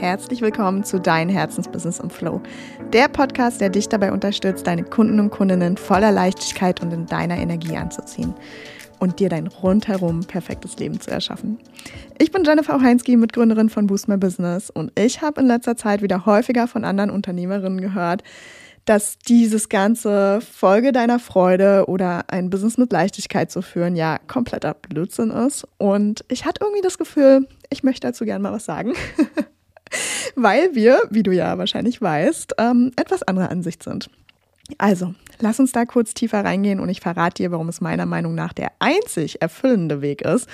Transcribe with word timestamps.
herzlich 0.00 0.42
willkommen 0.42 0.84
zu 0.84 1.00
Dein 1.00 1.28
Herzensbusiness 1.28 1.98
im 1.98 2.08
Flow. 2.08 2.40
Der 2.92 3.08
Podcast, 3.08 3.60
der 3.60 3.68
dich 3.68 3.88
dabei 3.88 4.12
unterstützt, 4.12 4.64
deine 4.64 4.84
Kunden 4.84 5.18
und 5.18 5.30
Kundinnen 5.30 5.76
voller 5.76 6.12
Leichtigkeit 6.12 6.80
und 6.80 6.92
in 6.92 7.06
deiner 7.06 7.36
Energie 7.36 7.76
anzuziehen 7.76 8.32
und 9.00 9.18
dir 9.18 9.28
dein 9.28 9.48
rundherum 9.48 10.20
perfektes 10.20 10.78
Leben 10.78 11.00
zu 11.00 11.10
erschaffen. 11.10 11.58
Ich 12.18 12.30
bin 12.30 12.44
Jennifer 12.44 12.80
Heinzki, 12.80 13.16
Mitgründerin 13.16 13.70
von 13.70 13.88
Boost 13.88 14.06
My 14.06 14.16
Business 14.16 14.70
und 14.70 14.92
ich 14.96 15.20
habe 15.20 15.40
in 15.40 15.48
letzter 15.48 15.76
Zeit 15.76 16.00
wieder 16.00 16.26
häufiger 16.26 16.68
von 16.68 16.84
anderen 16.84 17.10
Unternehmerinnen 17.10 17.80
gehört, 17.80 18.22
dass 18.84 19.18
dieses 19.18 19.68
ganze 19.68 20.40
Folge 20.40 20.92
deiner 20.92 21.18
Freude 21.18 21.86
oder 21.88 22.24
ein 22.28 22.50
Business 22.50 22.78
mit 22.78 22.92
Leichtigkeit 22.92 23.50
zu 23.50 23.62
führen 23.62 23.96
ja 23.96 24.18
kompletter 24.28 24.74
Blödsinn 24.74 25.30
ist. 25.30 25.66
Und 25.76 26.24
ich 26.28 26.46
hatte 26.46 26.60
irgendwie 26.62 26.82
das 26.82 26.98
Gefühl, 26.98 27.48
ich 27.68 27.82
möchte 27.82 28.06
dazu 28.06 28.24
gerne 28.24 28.44
mal 28.44 28.52
was 28.52 28.64
sagen. 28.64 28.92
Weil 30.34 30.74
wir, 30.74 31.00
wie 31.10 31.22
du 31.22 31.32
ja 31.32 31.58
wahrscheinlich 31.58 32.00
weißt, 32.00 32.54
ähm, 32.58 32.92
etwas 32.96 33.22
anderer 33.22 33.50
Ansicht 33.50 33.82
sind. 33.82 34.10
Also, 34.76 35.14
lass 35.40 35.58
uns 35.60 35.72
da 35.72 35.86
kurz 35.86 36.12
tiefer 36.12 36.44
reingehen 36.44 36.80
und 36.80 36.88
ich 36.90 37.00
verrate 37.00 37.42
dir, 37.42 37.50
warum 37.50 37.68
es 37.68 37.80
meiner 37.80 38.06
Meinung 38.06 38.34
nach 38.34 38.52
der 38.52 38.72
einzig 38.80 39.40
erfüllende 39.40 40.02
Weg 40.02 40.22
ist, 40.22 40.46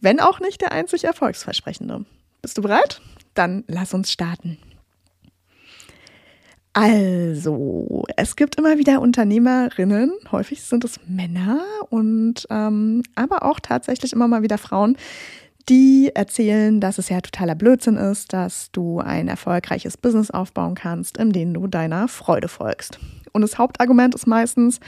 wenn 0.00 0.20
auch 0.20 0.38
nicht 0.38 0.60
der 0.60 0.72
einzig 0.72 1.04
erfolgsversprechende. 1.04 2.04
Bist 2.40 2.56
du 2.56 2.62
bereit? 2.62 3.00
Dann 3.34 3.64
lass 3.66 3.94
uns 3.94 4.12
starten. 4.12 4.58
Also, 6.72 8.04
es 8.16 8.36
gibt 8.36 8.56
immer 8.56 8.78
wieder 8.78 9.00
Unternehmerinnen, 9.00 10.12
häufig 10.30 10.62
sind 10.62 10.84
es 10.84 11.00
Männer 11.08 11.60
und 11.90 12.46
ähm, 12.50 13.02
aber 13.16 13.42
auch 13.42 13.58
tatsächlich 13.58 14.12
immer 14.12 14.28
mal 14.28 14.42
wieder 14.42 14.58
Frauen, 14.58 14.96
die 15.68 16.10
erzählen, 16.14 16.80
dass 16.80 16.98
es 16.98 17.08
ja 17.08 17.20
totaler 17.20 17.54
Blödsinn 17.54 17.96
ist, 17.96 18.32
dass 18.32 18.70
du 18.72 19.00
ein 19.00 19.28
erfolgreiches 19.28 19.96
Business 19.96 20.30
aufbauen 20.30 20.74
kannst, 20.74 21.18
in 21.18 21.32
dem 21.32 21.54
du 21.54 21.66
deiner 21.66 22.08
Freude 22.08 22.48
folgst. 22.48 22.98
Und 23.32 23.42
das 23.42 23.58
Hauptargument 23.58 24.14
ist 24.14 24.26
meistens, 24.26 24.80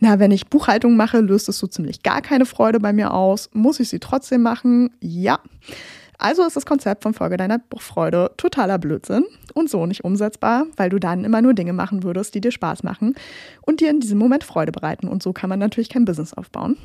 na, 0.00 0.18
wenn 0.18 0.30
ich 0.30 0.48
Buchhaltung 0.48 0.96
mache, 0.96 1.20
löst 1.20 1.48
es 1.48 1.58
so 1.58 1.66
ziemlich 1.66 2.02
gar 2.02 2.20
keine 2.20 2.46
Freude 2.46 2.80
bei 2.80 2.92
mir 2.92 3.14
aus. 3.14 3.48
Muss 3.52 3.80
ich 3.80 3.88
sie 3.88 4.00
trotzdem 4.00 4.42
machen? 4.42 4.90
Ja. 5.00 5.38
Also 6.18 6.44
ist 6.44 6.56
das 6.56 6.66
Konzept 6.66 7.02
von 7.02 7.14
Folge 7.14 7.36
deiner 7.36 7.60
Freude 7.76 8.32
totaler 8.36 8.78
Blödsinn 8.78 9.24
und 9.52 9.68
so 9.68 9.86
nicht 9.86 10.04
umsetzbar, 10.04 10.66
weil 10.76 10.90
du 10.90 10.98
dann 10.98 11.24
immer 11.24 11.42
nur 11.42 11.54
Dinge 11.54 11.72
machen 11.72 12.02
würdest, 12.02 12.34
die 12.34 12.40
dir 12.40 12.52
Spaß 12.52 12.82
machen 12.82 13.14
und 13.62 13.80
dir 13.80 13.90
in 13.90 14.00
diesem 14.00 14.18
Moment 14.18 14.44
Freude 14.44 14.72
bereiten. 14.72 15.08
Und 15.08 15.22
so 15.22 15.32
kann 15.32 15.50
man 15.50 15.58
natürlich 15.58 15.88
kein 15.88 16.04
Business 16.04 16.32
aufbauen. 16.32 16.76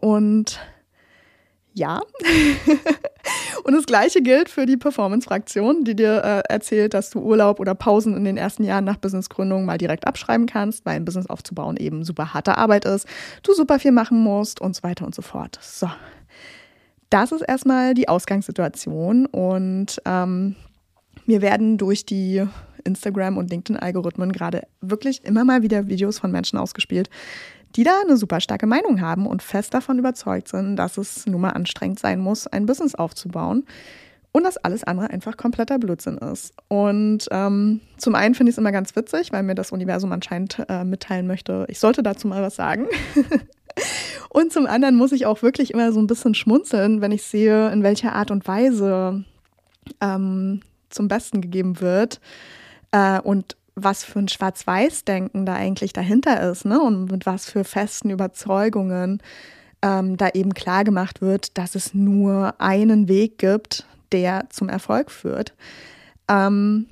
Und 0.00 0.60
ja. 1.74 2.00
und 3.64 3.74
das 3.74 3.86
gleiche 3.86 4.22
gilt 4.22 4.48
für 4.48 4.66
die 4.66 4.76
Performance-Fraktion, 4.76 5.84
die 5.84 5.96
dir 5.96 6.22
äh, 6.24 6.52
erzählt, 6.52 6.94
dass 6.94 7.10
du 7.10 7.20
Urlaub 7.20 7.60
oder 7.60 7.74
Pausen 7.74 8.16
in 8.16 8.24
den 8.24 8.36
ersten 8.36 8.64
Jahren 8.64 8.84
nach 8.84 8.96
Businessgründung 8.96 9.64
mal 9.64 9.78
direkt 9.78 10.06
abschreiben 10.06 10.46
kannst, 10.46 10.84
weil 10.84 10.96
ein 10.96 11.04
Business 11.04 11.26
aufzubauen 11.26 11.76
eben 11.76 12.04
super 12.04 12.34
harte 12.34 12.58
Arbeit 12.58 12.84
ist, 12.84 13.06
du 13.42 13.54
super 13.54 13.78
viel 13.78 13.92
machen 13.92 14.18
musst 14.22 14.60
und 14.60 14.76
so 14.76 14.82
weiter 14.82 15.06
und 15.06 15.14
so 15.14 15.22
fort. 15.22 15.58
So, 15.62 15.88
das 17.10 17.32
ist 17.32 17.42
erstmal 17.42 17.94
die 17.94 18.08
Ausgangssituation 18.08 19.26
und 19.26 20.00
ähm, 20.04 20.56
mir 21.26 21.42
werden 21.42 21.78
durch 21.78 22.04
die 22.06 22.44
Instagram- 22.84 23.36
und 23.36 23.50
LinkedIn-Algorithmen 23.50 24.32
gerade 24.32 24.62
wirklich 24.80 25.24
immer 25.24 25.44
mal 25.44 25.62
wieder 25.62 25.86
Videos 25.88 26.18
von 26.18 26.32
Menschen 26.32 26.58
ausgespielt, 26.58 27.10
die 27.76 27.84
da 27.84 28.00
eine 28.02 28.16
super 28.16 28.40
starke 28.40 28.66
Meinung 28.66 29.00
haben 29.00 29.26
und 29.26 29.42
fest 29.42 29.74
davon 29.74 29.98
überzeugt 29.98 30.48
sind, 30.48 30.76
dass 30.76 30.98
es 30.98 31.26
nun 31.26 31.40
mal 31.40 31.50
anstrengend 31.50 31.98
sein 31.98 32.20
muss, 32.20 32.46
ein 32.46 32.66
Business 32.66 32.94
aufzubauen 32.94 33.64
und 34.32 34.44
dass 34.44 34.56
alles 34.56 34.84
andere 34.84 35.10
einfach 35.10 35.36
kompletter 35.36 35.78
Blödsinn 35.78 36.18
ist. 36.18 36.54
Und 36.68 37.28
ähm, 37.30 37.80
zum 37.98 38.14
einen 38.14 38.34
finde 38.34 38.50
ich 38.50 38.54
es 38.54 38.58
immer 38.58 38.72
ganz 38.72 38.96
witzig, 38.96 39.32
weil 39.32 39.42
mir 39.42 39.54
das 39.54 39.72
Universum 39.72 40.10
anscheinend 40.12 40.62
äh, 40.68 40.84
mitteilen 40.84 41.26
möchte, 41.26 41.66
ich 41.68 41.78
sollte 41.78 42.02
dazu 42.02 42.28
mal 42.28 42.42
was 42.42 42.56
sagen. 42.56 42.86
Und 44.28 44.52
zum 44.52 44.66
anderen 44.66 44.96
muss 44.96 45.12
ich 45.12 45.26
auch 45.26 45.42
wirklich 45.42 45.72
immer 45.72 45.92
so 45.92 46.00
ein 46.00 46.06
bisschen 46.06 46.34
schmunzeln, 46.34 47.00
wenn 47.00 47.12
ich 47.12 47.22
sehe, 47.22 47.70
in 47.70 47.82
welcher 47.82 48.14
Art 48.14 48.30
und 48.30 48.46
Weise 48.46 49.24
ähm, 50.00 50.60
zum 50.88 51.08
Besten 51.08 51.40
gegeben 51.40 51.80
wird 51.80 52.20
äh, 52.92 53.20
und 53.20 53.56
was 53.74 54.04
für 54.04 54.18
ein 54.18 54.28
Schwarz-Weiß-Denken 54.28 55.46
da 55.46 55.54
eigentlich 55.54 55.92
dahinter 55.92 56.50
ist 56.50 56.64
ne? 56.64 56.80
und 56.80 57.10
mit 57.10 57.26
was 57.26 57.48
für 57.48 57.64
festen 57.64 58.10
Überzeugungen 58.10 59.22
ähm, 59.82 60.16
da 60.16 60.28
eben 60.34 60.54
klar 60.54 60.84
gemacht 60.84 61.20
wird, 61.20 61.56
dass 61.58 61.74
es 61.74 61.94
nur 61.94 62.54
einen 62.60 63.08
Weg 63.08 63.38
gibt, 63.38 63.86
der 64.12 64.44
zum 64.50 64.68
Erfolg 64.68 65.10
führt. 65.10 65.54
Ähm, 66.28 66.86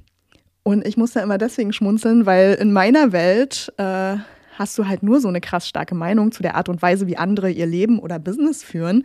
und 0.63 0.87
ich 0.87 0.97
muss 0.97 1.13
da 1.13 1.23
immer 1.23 1.39
deswegen 1.39 1.73
schmunzeln, 1.73 2.27
weil 2.27 2.55
in 2.55 2.73
meiner 2.73 3.13
Welt 3.13 3.73
äh, 3.77 4.17
hast 4.59 4.77
du 4.79 4.87
halt 4.87 5.03
nur 5.03 5.21
so 5.21 5.29
eine 5.29 5.41
krass 5.41 5.67
starke 5.69 5.95
Meinung 5.95 6.33
zu 6.33 6.43
der 6.43 6.55
Art 6.55 6.69
und 6.69 6.83
Weise, 6.83 7.07
wie 7.07 7.17
andere 7.17 7.51
ihr 7.51 7.67
Leben 7.67 7.99
oder 7.99 8.19
Business 8.19 8.63
führen. 8.63 9.05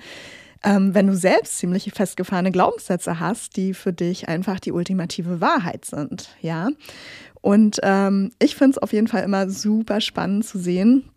Ähm, 0.63 0.94
wenn 0.94 1.07
du 1.07 1.16
selbst 1.16 1.57
ziemlich 1.57 1.92
festgefahrene 1.94 2.52
Glaubenssätze 2.52 3.19
hast, 3.19 3.56
die 3.56 3.74
für 3.74 3.94
dich 3.94 4.28
einfach 4.28 4.59
die 4.59 4.72
ultimative 4.72 5.40
Wahrheit 5.40 5.86
sind, 5.86 6.36
ja. 6.42 6.69
Und 7.45 7.79
ähm, 7.83 8.31
ich 8.41 8.56
finde 8.56 8.72
es 8.72 8.78
auf 8.79 8.91
jeden 8.91 9.07
Fall 9.07 9.22
immer 9.22 9.47
super 9.51 10.01
spannend 10.01 10.45
zu 10.45 10.57
sehen, 10.57 11.11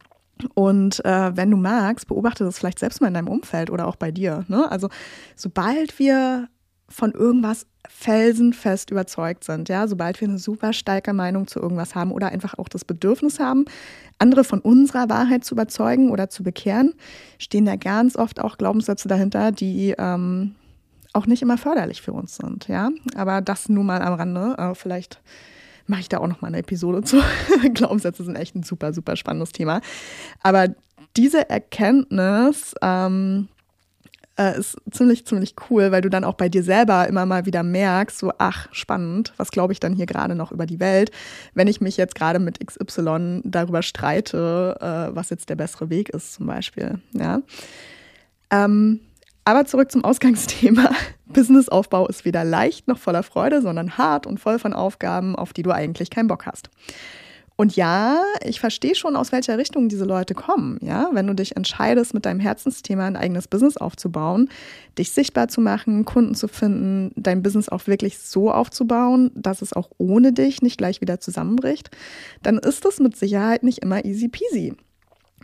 und 0.55 1.05
äh, 1.05 1.37
wenn 1.37 1.51
du 1.51 1.57
magst, 1.57 2.07
beobachte 2.07 2.45
das 2.45 2.59
vielleicht 2.59 2.79
selbst 2.79 3.01
mal 3.01 3.09
in 3.09 3.15
deinem 3.15 3.27
Umfeld 3.27 3.71
oder 3.71 3.89
auch 3.89 3.97
bei 3.97 4.13
dir. 4.13 4.45
Ne? 4.47 4.71
Also 4.71 4.89
sobald 5.35 5.99
wir 5.99 6.49
von 6.89 7.11
irgendwas 7.11 7.67
felsenfest 7.89 8.91
überzeugt 8.91 9.43
sind, 9.43 9.69
ja, 9.69 9.89
sobald 9.89 10.21
wir 10.21 10.29
eine 10.29 10.39
super 10.39 10.73
starke 10.73 11.13
Meinung 11.13 11.49
zu 11.49 11.59
irgendwas 11.61 11.97
haben 11.97 12.13
oder 12.13 12.29
einfach 12.29 12.57
auch 12.57 12.69
das 12.69 12.85
Bedürfnis 12.85 13.41
haben, 13.41 13.65
andere 14.19 14.45
von 14.45 14.61
unserer 14.61 15.09
Wahrheit 15.09 15.45
zu 15.45 15.55
überzeugen 15.55 16.11
oder 16.11 16.31
zu 16.31 16.45
bekehren, 16.45 16.95
stehen 17.39 17.65
da 17.65 17.75
ganz 17.75 18.15
oft 18.15 18.39
auch 18.39 18.59
Glaubenssätze 18.59 19.09
dahinter, 19.09 19.51
die 19.51 19.95
ähm, 19.99 20.55
auch 21.15 21.27
nicht 21.27 21.43
immer 21.43 21.59
förderlich 21.59 22.01
für 22.01 22.13
uns 22.13 22.37
sind, 22.37 22.69
ja. 22.69 22.91
Aber 23.17 23.41
das 23.41 23.69
nur 23.69 23.83
mal 23.83 24.03
am 24.03 24.15
Rande. 24.15 24.55
Äh, 24.57 24.75
vielleicht 24.75 25.21
mache 25.89 26.01
ich 26.01 26.09
da 26.09 26.19
auch 26.19 26.27
noch 26.27 26.41
mal 26.41 26.49
eine 26.49 26.59
Episode 26.59 27.03
zu. 27.03 27.23
Glaubenssätze 27.75 28.25
sind 28.25 28.37
echt 28.37 28.55
ein 28.55 28.63
super, 28.63 28.93
super 28.93 29.17
spannendes 29.17 29.53
Thema. 29.53 29.81
Aber 30.43 30.69
diese 31.17 31.49
Erkenntnis, 31.51 32.75
ähm, 32.83 33.49
äh, 34.39 34.57
ist 34.59 34.77
ziemlich, 34.91 35.27
ziemlich 35.27 35.57
cool, 35.69 35.91
weil 35.91 36.01
du 36.01 36.09
dann 36.09 36.25
auch 36.25 36.35
bei 36.35 36.49
dir 36.49 36.63
selber 36.63 37.09
immer 37.09 37.27
mal 37.27 37.45
wieder 37.45 37.63
merkst, 37.63 38.19
so, 38.19 38.33
ach, 38.39 38.69
spannend, 38.73 39.33
was 39.37 39.51
glaube 39.51 39.73
ich 39.73 39.81
dann 39.81 39.95
hier 39.95 40.07
gerade 40.07 40.35
noch 40.35 40.53
über 40.53 40.65
die 40.65 40.79
Welt, 40.79 41.11
wenn 41.55 41.67
ich 41.67 41.81
mich 41.81 41.97
jetzt 41.97 42.15
gerade 42.15 42.39
mit 42.39 42.65
XY 42.65 43.43
darüber 43.45 43.83
streite, 43.83 44.77
äh, 44.81 45.15
was 45.17 45.31
jetzt 45.31 45.51
der 45.51 45.57
bessere 45.57 45.91
Weg 45.91 46.11
ist, 46.11 46.35
zum 46.35 46.47
Beispiel. 46.47 47.01
Ja. 47.13 47.41
Ähm, 48.51 49.01
aber 49.49 49.65
zurück 49.65 49.91
zum 49.91 50.05
Ausgangsthema. 50.05 50.91
Businessaufbau 51.27 52.07
ist 52.07 52.27
weder 52.27 52.45
leicht 52.45 52.87
noch 52.87 52.99
voller 52.99 53.23
Freude, 53.23 53.63
sondern 53.63 53.97
hart 53.97 54.27
und 54.27 54.39
voll 54.39 54.59
von 54.59 54.75
Aufgaben, 54.75 55.37
auf 55.37 55.55
die 55.55 55.63
du 55.63 55.71
eigentlich 55.71 56.11
keinen 56.11 56.29
Bock 56.29 56.45
hast. 56.45 56.69
Und 57.57 57.75
ja, 57.75 58.21
ich 58.45 58.61
verstehe 58.61 58.95
schon, 58.95 59.17
aus 59.17 59.33
welcher 59.33 59.57
Richtung 59.57 59.89
diese 59.89 60.05
Leute 60.05 60.35
kommen. 60.35 60.79
Ja, 60.83 61.09
wenn 61.13 61.27
du 61.27 61.35
dich 61.35 61.57
entscheidest, 61.57 62.13
mit 62.13 62.27
deinem 62.27 62.41
Herzensthema 62.41 63.07
ein 63.07 63.17
eigenes 63.17 63.49
Business 63.49 63.79
aufzubauen, 63.79 64.51
dich 64.99 65.13
sichtbar 65.13 65.49
zu 65.49 65.63
machen, 65.63 66.05
Kunden 66.05 66.35
zu 66.35 66.47
finden, 66.47 67.11
dein 67.17 67.43
Business 67.43 67.71
auch 67.71 67.87
wirklich 67.87 68.19
so 68.19 68.53
aufzubauen, 68.53 69.31
dass 69.35 69.63
es 69.63 69.73
auch 69.73 69.89
ohne 69.97 70.35
dich 70.35 70.61
nicht 70.61 70.77
gleich 70.77 71.01
wieder 71.01 71.21
zusammenbricht, 71.21 71.91
dann 72.43 72.59
ist 72.59 72.85
das 72.85 73.01
mit 73.01 73.17
Sicherheit 73.17 73.63
nicht 73.63 73.79
immer 73.79 74.05
easy 74.05 74.29
peasy. 74.29 74.75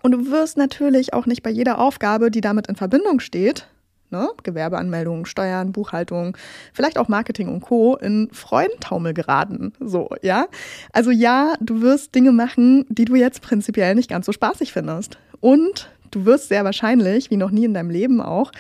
Und 0.03 0.13
du 0.13 0.31
wirst 0.31 0.59
natürlich 0.59 1.15
auch 1.15 1.25
nicht 1.25 1.43
bei 1.43 1.51
jeder 1.51 1.79
Aufgabe, 1.79 2.31
die 2.31 2.43
damit 2.43 2.67
in 2.67 2.77
Verbindung 2.77 3.21
steht, 3.21 3.67
ne, 4.15 4.29
Gewerbeanmeldungen, 4.45 5.27
Steuern, 5.27 5.73
Buchhaltung, 5.73 6.37
vielleicht 6.73 6.99
auch 6.99 7.09
Marketing 7.09 7.49
und 7.49 7.61
Co. 7.61 7.97
in 7.97 8.29
Freudentaumel 8.33 9.13
geraten. 9.13 9.73
So, 9.81 10.11
ja. 10.23 10.47
Also 10.93 11.11
ja, 11.11 11.55
du 11.61 11.83
wirst 11.83 12.15
Dinge 12.15 12.33
machen, 12.33 12.87
die 12.89 13.05
du 13.05 13.17
jetzt 13.17 13.43
prinzipiell 13.43 13.95
nicht 13.95 14.09
ganz 14.09 14.27
so 14.27 14.33
spaßig 14.33 14.73
findest. 14.73 15.19
Und 15.41 15.91
du 16.13 16.25
wirst 16.25 16.49
sehr 16.49 16.65
wahrscheinlich, 16.65 17.31
wie 17.31 17.37
noch 17.37 17.51
nie 17.51 17.65
in 17.65 17.75
deinem 17.75 17.91
Leben 17.91 18.21
auch, 18.21 18.53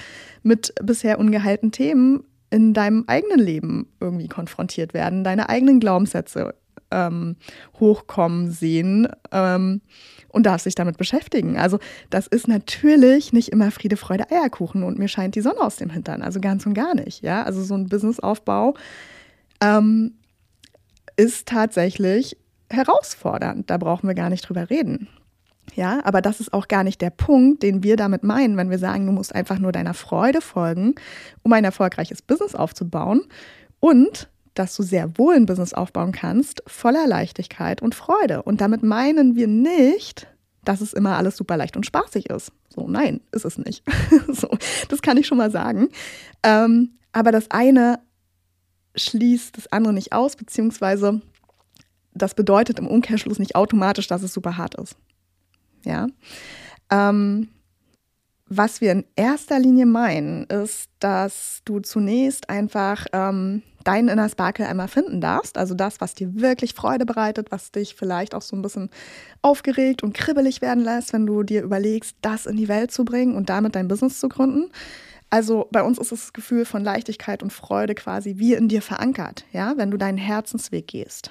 mit 0.43 0.75
bisher 0.83 1.19
ungeheilten 1.19 1.71
Themen 1.71 2.25
in 2.51 2.75
deinem 2.75 3.05
eigenen 3.07 3.41
Leben 3.41 3.89
irgendwie 4.01 4.29
konfrontiert 4.29 4.93
werden, 4.93 5.25
deine 5.25 5.49
eigenen 5.49 5.81
Glaubenssätze 5.81 6.55
ähm, 6.91 7.37
hochkommen 7.81 8.51
sehen 8.51 9.09
ähm, 9.33 9.81
und 10.35 10.45
darf 10.45 10.63
sich 10.63 10.75
damit 10.75 10.99
beschäftigen. 10.99 11.57
Also 11.57 11.79
das 12.11 12.27
ist 12.27 12.49
natürlich 12.49 13.33
nicht 13.33 13.51
immer 13.51 13.71
Friede, 13.71 13.97
Freude, 13.97 14.31
Eierkuchen 14.31 14.83
und 14.83 14.99
mir 14.99 15.09
scheint 15.09 15.35
die 15.37 15.41
Sonne 15.41 15.61
aus 15.61 15.77
dem 15.77 15.91
Hintern. 15.91 16.23
Also 16.23 16.41
ganz 16.41 16.67
und 16.67 16.75
gar 16.75 16.95
nicht. 16.95 17.23
Ja, 17.23 17.45
also 17.45 17.63
so 17.63 17.75
ein 17.75 17.89
Businessaufbau 17.89 18.75
ähm, 19.63 20.15
ist 21.17 21.47
tatsächlich 21.47 22.37
herausfordernd. 22.69 23.71
Da 23.71 23.79
brauchen 23.79 24.09
wir 24.09 24.15
gar 24.15 24.31
nicht 24.31 24.49
drüber 24.49 24.69
reden. 24.71 25.09
Ja, 25.75 26.01
aber 26.05 26.21
das 26.21 26.41
ist 26.41 26.53
auch 26.53 26.69
gar 26.69 26.85
nicht 26.85 27.01
der 27.01 27.11
Punkt, 27.11 27.63
den 27.63 27.83
wir 27.83 27.97
damit 27.97 28.23
meinen, 28.23 28.57
wenn 28.57 28.71
wir 28.71 28.79
sagen, 28.79 29.07
du 29.07 29.13
musst 29.13 29.35
einfach 29.35 29.59
nur 29.59 29.73
deiner 29.73 29.95
Freude 29.95 30.41
folgen, 30.41 30.95
um 31.43 31.53
ein 31.53 31.65
erfolgreiches 31.65 32.23
Business 32.23 32.55
aufzubauen. 32.55 33.23
Und 33.81 34.29
dass 34.55 34.77
du 34.77 34.83
sehr 34.83 35.19
wohl 35.19 35.35
ein 35.35 35.47
Business 35.47 35.75
aufbauen 35.75 36.13
kannst, 36.13 36.63
voller 36.67 37.07
Leichtigkeit 37.07 37.83
und 37.83 37.95
Freude. 37.95 38.43
Und 38.43 38.61
damit 38.61 38.83
meinen 38.83 39.37
wir 39.37 39.47
nicht, 39.47 40.29
dass 40.65 40.81
es 40.81 40.93
immer 40.93 41.17
alles 41.17 41.37
super 41.37 41.57
leicht 41.57 41.77
und 41.77 41.87
spaßig 41.87 42.31
ist. 42.31 42.53
So, 42.69 42.89
nein, 42.89 43.21
ist 43.33 43.45
es 43.45 43.59
nicht. 43.59 43.83
so, 44.29 44.49
das 44.89 45.03
kann 45.03 45.17
ich 45.17 45.27
schon 45.27 45.39
mal 45.39 45.51
sagen. 45.51 45.89
Ähm, 46.43 46.99
aber 47.13 47.33
das 47.33 47.51
eine 47.51 48.01
schließt 48.97 49.57
das 49.57 49.73
andere 49.73 49.93
nicht 49.93 50.13
aus, 50.13 50.37
beziehungsweise 50.37 51.21
das 52.15 52.35
bedeutet 52.35 52.79
im 52.79 52.87
Umkehrschluss 52.87 53.39
nicht 53.39 53.57
automatisch, 53.57 54.07
dass 54.07 54.23
es 54.23 54.33
super 54.33 54.57
hart 54.57 54.77
ist. 54.77 54.97
Ja. 55.85 56.07
Ähm, 56.91 57.49
was 58.47 58.81
wir 58.81 58.93
in 58.93 59.05
erster 59.17 59.59
Linie 59.59 59.87
meinen, 59.87 60.45
ist, 60.45 60.91
dass 61.01 61.63
du 61.65 61.81
zunächst 61.81 62.51
einfach 62.51 63.07
ähm, 63.13 63.63
deinen 63.85 64.09
Inner 64.09 64.29
Sparkle 64.29 64.67
einmal 64.67 64.89
finden 64.89 65.21
darfst. 65.21 65.57
Also 65.57 65.75
das, 65.75 66.01
was 66.01 66.15
dir 66.15 66.41
wirklich 66.41 66.75
Freude 66.75 67.07
bereitet, 67.07 67.51
was 67.51 67.71
dich 67.71 67.95
vielleicht 67.95 68.35
auch 68.35 68.43
so 68.43 68.57
ein 68.57 68.63
bisschen 68.63 68.91
aufgeregt 69.43 70.03
und 70.03 70.15
kribbelig 70.15 70.61
werden 70.61 70.83
lässt, 70.83 71.13
wenn 71.13 71.27
du 71.27 71.43
dir 71.43 71.63
überlegst, 71.63 72.17
das 72.23 72.47
in 72.47 72.57
die 72.57 72.69
Welt 72.69 72.91
zu 72.91 73.05
bringen 73.05 73.37
und 73.37 73.49
damit 73.49 73.77
dein 73.77 73.89
Business 73.89 74.19
zu 74.19 74.29
gründen. 74.29 74.71
Also 75.31 75.69
bei 75.73 75.83
uns 75.83 75.99
ist 75.99 76.13
das 76.13 76.33
Gefühl 76.33 76.65
von 76.65 76.85
Leichtigkeit 76.85 77.43
und 77.43 77.53
Freude 77.53 77.95
quasi 77.95 78.35
wie 78.39 78.55
in 78.55 78.69
dir 78.69 78.83
verankert, 78.83 79.45
ja, 79.53 79.75
wenn 79.77 79.91
du 79.91 79.97
deinen 79.97 80.19
Herzensweg 80.19 80.87
gehst. 80.87 81.31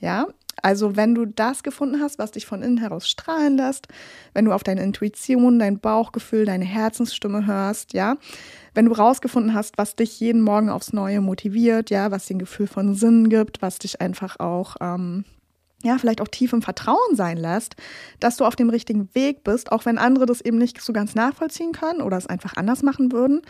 Ja, 0.00 0.28
also 0.62 0.96
wenn 0.96 1.14
du 1.14 1.24
das 1.26 1.62
gefunden 1.62 2.00
hast, 2.00 2.18
was 2.18 2.32
dich 2.32 2.46
von 2.46 2.62
innen 2.62 2.78
heraus 2.78 3.08
strahlen 3.08 3.56
lässt, 3.56 3.88
wenn 4.34 4.44
du 4.44 4.52
auf 4.52 4.62
deine 4.62 4.82
Intuition, 4.82 5.58
dein 5.58 5.80
Bauchgefühl, 5.80 6.44
deine 6.44 6.64
Herzensstimme 6.64 7.46
hörst, 7.46 7.92
ja, 7.92 8.16
wenn 8.74 8.86
du 8.86 8.92
rausgefunden 8.92 9.54
hast, 9.54 9.78
was 9.78 9.96
dich 9.96 10.20
jeden 10.20 10.42
Morgen 10.42 10.70
aufs 10.70 10.92
Neue 10.92 11.20
motiviert, 11.20 11.90
ja, 11.90 12.10
was 12.10 12.26
dir 12.26 12.36
ein 12.36 12.40
Gefühl 12.40 12.66
von 12.66 12.94
Sinn 12.94 13.28
gibt, 13.28 13.62
was 13.62 13.78
dich 13.78 14.00
einfach 14.00 14.38
auch, 14.40 14.76
ähm, 14.80 15.24
ja, 15.82 15.96
vielleicht 15.98 16.20
auch 16.20 16.28
tief 16.28 16.52
im 16.52 16.62
Vertrauen 16.62 17.14
sein 17.14 17.36
lässt, 17.36 17.76
dass 18.20 18.36
du 18.36 18.44
auf 18.44 18.56
dem 18.56 18.70
richtigen 18.70 19.14
Weg 19.14 19.44
bist, 19.44 19.70
auch 19.70 19.84
wenn 19.84 19.98
andere 19.98 20.26
das 20.26 20.40
eben 20.40 20.58
nicht 20.58 20.80
so 20.80 20.92
ganz 20.92 21.14
nachvollziehen 21.14 21.72
können 21.72 22.02
oder 22.02 22.16
es 22.16 22.26
einfach 22.26 22.56
anders 22.56 22.82
machen 22.82 23.12
würden. 23.12 23.42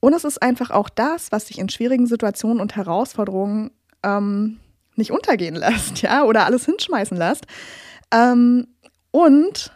Und 0.00 0.14
es 0.14 0.24
ist 0.24 0.42
einfach 0.42 0.72
auch 0.72 0.88
das, 0.88 1.30
was 1.30 1.44
dich 1.44 1.58
in 1.58 1.68
schwierigen 1.68 2.06
Situationen 2.06 2.60
und 2.60 2.74
Herausforderungen 2.74 3.70
ähm, 4.02 4.58
nicht 4.96 5.12
untergehen 5.12 5.54
lässt, 5.54 5.98
ja, 6.02 6.24
oder 6.24 6.46
alles 6.46 6.64
hinschmeißen 6.66 7.16
lässt. 7.16 7.46
Ähm, 8.12 8.68
und 9.10 9.72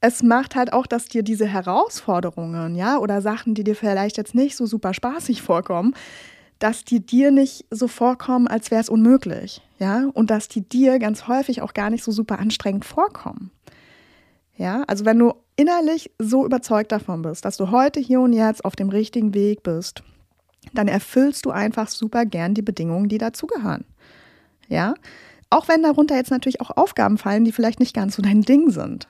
es 0.00 0.22
macht 0.22 0.54
halt 0.54 0.72
auch, 0.72 0.86
dass 0.86 1.06
dir 1.06 1.22
diese 1.22 1.46
Herausforderungen, 1.46 2.74
ja, 2.74 2.98
oder 2.98 3.22
Sachen, 3.22 3.54
die 3.54 3.64
dir 3.64 3.76
vielleicht 3.76 4.16
jetzt 4.16 4.34
nicht 4.34 4.56
so 4.56 4.66
super 4.66 4.92
spaßig 4.92 5.40
vorkommen, 5.40 5.94
dass 6.58 6.84
die 6.84 7.04
dir 7.04 7.30
nicht 7.30 7.66
so 7.70 7.88
vorkommen, 7.88 8.46
als 8.46 8.70
wäre 8.70 8.80
es 8.80 8.88
unmöglich, 8.88 9.62
ja, 9.78 10.08
und 10.12 10.30
dass 10.30 10.48
die 10.48 10.60
dir 10.60 10.98
ganz 10.98 11.26
häufig 11.26 11.62
auch 11.62 11.74
gar 11.74 11.90
nicht 11.90 12.04
so 12.04 12.12
super 12.12 12.38
anstrengend 12.38 12.84
vorkommen. 12.84 13.50
Ja, 14.56 14.84
also 14.86 15.04
wenn 15.04 15.18
du 15.18 15.34
innerlich 15.56 16.12
so 16.18 16.44
überzeugt 16.44 16.92
davon 16.92 17.22
bist, 17.22 17.44
dass 17.44 17.56
du 17.56 17.70
heute 17.70 17.98
hier 17.98 18.20
und 18.20 18.32
jetzt 18.32 18.64
auf 18.64 18.76
dem 18.76 18.88
richtigen 18.88 19.34
Weg 19.34 19.62
bist, 19.62 20.02
dann 20.72 20.88
erfüllst 20.88 21.44
du 21.44 21.50
einfach 21.50 21.88
super 21.88 22.24
gern 22.24 22.54
die 22.54 22.62
Bedingungen, 22.62 23.08
die 23.08 23.18
dazugehören. 23.18 23.84
Ja, 24.68 24.94
auch 25.50 25.68
wenn 25.68 25.82
darunter 25.82 26.16
jetzt 26.16 26.30
natürlich 26.30 26.60
auch 26.60 26.76
Aufgaben 26.76 27.18
fallen, 27.18 27.44
die 27.44 27.52
vielleicht 27.52 27.80
nicht 27.80 27.94
ganz 27.94 28.16
so 28.16 28.22
dein 28.22 28.42
Ding 28.42 28.70
sind. 28.70 29.06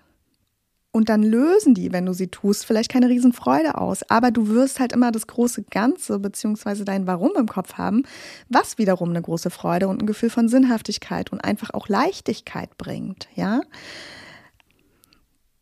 Und 0.95 1.09
dann 1.09 1.25
lösen 1.25 1.75
die, 1.75 1.93
wenn 1.93 2.07
du 2.07 2.13
sie 2.13 2.29
tust, 2.29 2.65
vielleicht 2.65 2.89
keine 2.89 3.09
Riesenfreude 3.09 3.79
aus. 3.79 4.09
Aber 4.11 4.31
du 4.31 4.49
wirst 4.49 4.79
halt 4.79 4.93
immer 4.93 5.11
das 5.11 5.27
große 5.27 5.65
Ganze 5.65 6.21
beziehungsweise 6.21 6.85
dein 6.85 7.09
Warum 7.09 7.33
im 7.37 7.49
Kopf 7.49 7.75
haben, 7.75 8.05
was 8.49 8.79
wiederum 8.79 9.11
eine 9.11 9.21
große 9.21 9.51
Freude 9.51 9.89
und 9.89 10.03
ein 10.03 10.07
Gefühl 10.07 10.31
von 10.31 10.49
Sinnhaftigkeit 10.49 11.33
und 11.33 11.41
einfach 11.41 11.71
auch 11.75 11.89
Leichtigkeit 11.89 12.79
bringt. 12.79 13.27
Ja. 13.35 13.63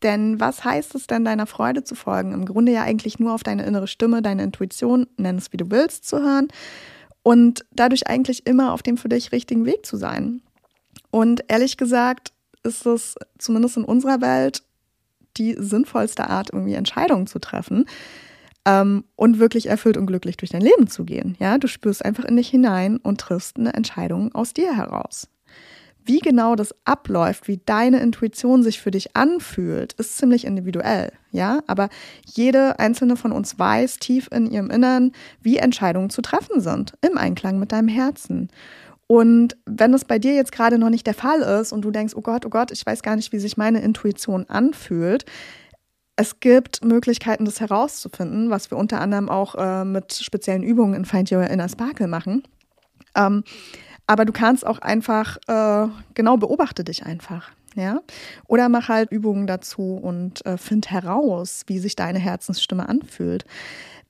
Denn 0.03 0.39
was 0.39 0.63
heißt 0.63 0.93
es 0.93 1.07
denn, 1.07 1.25
deiner 1.25 1.47
Freude 1.47 1.83
zu 1.83 1.95
folgen? 1.95 2.31
Im 2.33 2.45
Grunde 2.45 2.71
ja 2.71 2.83
eigentlich 2.83 3.17
nur 3.17 3.33
auf 3.33 3.41
deine 3.41 3.65
innere 3.65 3.87
Stimme, 3.87 4.21
deine 4.21 4.43
Intuition, 4.43 5.07
nenn 5.17 5.37
es 5.37 5.51
wie 5.51 5.57
du 5.57 5.71
willst, 5.71 6.07
zu 6.07 6.21
hören 6.21 6.49
und 7.23 7.65
dadurch 7.71 8.07
eigentlich 8.07 8.45
immer 8.45 8.73
auf 8.73 8.83
dem 8.83 8.97
für 8.97 9.09
dich 9.09 9.31
richtigen 9.31 9.65
Weg 9.65 9.85
zu 9.85 9.97
sein. 9.97 10.41
Und 11.09 11.45
ehrlich 11.47 11.77
gesagt 11.77 12.33
ist 12.63 12.85
es 12.85 13.15
zumindest 13.37 13.77
in 13.77 13.83
unserer 13.83 14.21
Welt 14.21 14.63
die 15.37 15.55
sinnvollste 15.57 16.29
Art, 16.29 16.51
irgendwie 16.53 16.73
Entscheidungen 16.73 17.27
zu 17.27 17.39
treffen 17.39 17.85
ähm, 18.65 19.03
und 19.15 19.39
wirklich 19.39 19.67
erfüllt 19.67 19.97
und 19.97 20.05
glücklich 20.05 20.37
durch 20.37 20.51
dein 20.51 20.61
Leben 20.61 20.87
zu 20.87 21.05
gehen. 21.05 21.35
Ja, 21.39 21.57
du 21.57 21.67
spürst 21.67 22.05
einfach 22.05 22.25
in 22.25 22.37
dich 22.37 22.49
hinein 22.49 22.97
und 22.97 23.19
triffst 23.19 23.57
eine 23.57 23.73
Entscheidung 23.73 24.33
aus 24.35 24.53
dir 24.53 24.75
heraus. 24.75 25.27
Wie 26.05 26.19
genau 26.19 26.55
das 26.55 26.75
abläuft, 26.85 27.47
wie 27.47 27.61
deine 27.65 27.99
Intuition 27.99 28.63
sich 28.63 28.81
für 28.81 28.91
dich 28.91 29.15
anfühlt, 29.15 29.93
ist 29.93 30.17
ziemlich 30.17 30.45
individuell, 30.45 31.11
ja. 31.31 31.61
Aber 31.67 31.89
jede 32.25 32.79
einzelne 32.79 33.15
von 33.15 33.31
uns 33.31 33.57
weiß 33.57 33.99
tief 33.99 34.27
in 34.31 34.49
ihrem 34.51 34.69
Innern, 34.69 35.11
wie 35.41 35.57
Entscheidungen 35.57 36.09
zu 36.09 36.21
treffen 36.21 36.61
sind, 36.61 36.93
im 37.01 37.17
Einklang 37.17 37.59
mit 37.59 37.71
deinem 37.71 37.87
Herzen. 37.87 38.49
Und 39.07 39.57
wenn 39.65 39.93
es 39.93 40.05
bei 40.05 40.19
dir 40.19 40.33
jetzt 40.33 40.51
gerade 40.51 40.77
noch 40.77 40.89
nicht 40.89 41.05
der 41.05 41.13
Fall 41.13 41.41
ist 41.41 41.71
und 41.71 41.83
du 41.83 41.91
denkst, 41.91 42.15
oh 42.15 42.21
Gott, 42.21 42.45
oh 42.45 42.49
Gott, 42.49 42.71
ich 42.71 42.85
weiß 42.85 43.03
gar 43.03 43.15
nicht, 43.15 43.31
wie 43.31 43.39
sich 43.39 43.57
meine 43.57 43.81
Intuition 43.81 44.45
anfühlt, 44.49 45.25
es 46.15 46.39
gibt 46.39 46.83
Möglichkeiten, 46.83 47.45
das 47.45 47.59
herauszufinden, 47.59 48.49
was 48.49 48.69
wir 48.69 48.77
unter 48.77 49.01
anderem 49.01 49.29
auch 49.29 49.55
äh, 49.55 49.83
mit 49.83 50.13
speziellen 50.13 50.63
Übungen 50.63 50.93
in 50.93 51.05
Find 51.05 51.31
Your 51.31 51.49
Inner 51.49 51.69
Sparkle 51.69 52.07
machen. 52.07 52.43
Ähm, 53.15 53.43
aber 54.07 54.25
du 54.25 54.33
kannst 54.33 54.65
auch 54.65 54.79
einfach, 54.79 55.37
äh, 55.47 55.87
genau, 56.13 56.37
beobachte 56.37 56.83
dich 56.83 57.05
einfach. 57.05 57.51
Ja? 57.75 58.01
Oder 58.47 58.69
mach 58.69 58.89
halt 58.89 59.11
Übungen 59.11 59.47
dazu 59.47 59.95
und 59.95 60.45
äh, 60.45 60.57
find 60.57 60.91
heraus, 60.91 61.63
wie 61.67 61.79
sich 61.79 61.95
deine 61.95 62.19
Herzensstimme 62.19 62.87
anfühlt. 62.87 63.45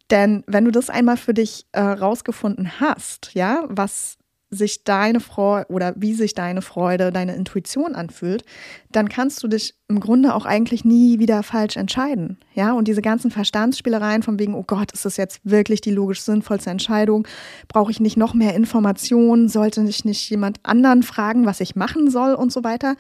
Denn 0.10 0.44
wenn 0.48 0.66
du 0.66 0.72
das 0.72 0.90
einmal 0.90 1.18
für 1.18 1.34
dich 1.34 1.66
äh, 1.72 1.80
rausgefunden 1.80 2.80
hast, 2.80 3.34
ja, 3.34 3.64
was 3.68 4.18
sich 4.54 4.84
deine 4.84 5.20
Freude 5.20 5.66
oder 5.70 5.94
wie 5.96 6.14
sich 6.14 6.34
deine 6.34 6.62
Freude, 6.62 7.12
deine 7.12 7.36
Intuition 7.36 7.96
anfühlt, 7.96 8.44
dann 8.92 9.10
kannst 9.10 9.44
du 9.44 9.48
dich 9.48 9.76
im 9.94 10.00
Grunde 10.00 10.34
auch 10.34 10.46
eigentlich 10.46 10.86
nie 10.86 11.20
wieder 11.20 11.44
falsch 11.44 11.78
entscheiden. 11.78 12.38
Ja, 12.56 12.74
und 12.74 12.88
diese 12.88 13.02
ganzen 13.02 13.32
Verstandsspielereien 13.32 14.24
von 14.24 14.40
wegen, 14.40 14.56
oh 14.56 14.64
Gott, 14.66 14.92
ist 14.92 15.06
das 15.06 15.18
jetzt 15.18 15.40
wirklich 15.44 15.82
die 15.82 15.92
logisch 15.92 16.22
sinnvollste 16.22 16.70
Entscheidung? 16.70 17.28
Brauche 17.68 17.92
ich 17.92 18.00
nicht 18.00 18.18
noch 18.18 18.34
mehr 18.34 18.56
Informationen? 18.56 19.50
Sollte 19.50 19.84
ich 19.84 20.06
nicht 20.06 20.30
jemand 20.30 20.60
anderen 20.64 21.04
fragen, 21.04 21.46
was 21.46 21.60
ich 21.60 21.76
machen 21.76 22.10
soll 22.10 22.34
und 22.34 22.52
so 22.52 22.64
weiter? 22.64 22.96